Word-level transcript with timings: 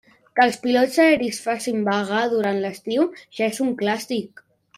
Que 0.37 0.43
els 0.43 0.55
pilots 0.61 0.95
aeris 1.03 1.41
facin 1.43 1.83
vaga 1.89 2.23
durant 2.33 2.59
l'estiu, 2.65 3.07
ja 3.41 3.47
és 3.53 3.61
un 3.67 3.71
clàssic. 3.85 4.45